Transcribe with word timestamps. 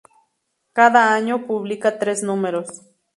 Cada 0.73 1.13
año, 1.13 1.45
publica 1.45 1.99
tres 1.99 2.23
números. 2.23 2.81